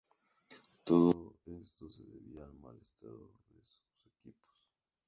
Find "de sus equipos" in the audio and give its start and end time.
3.49-4.55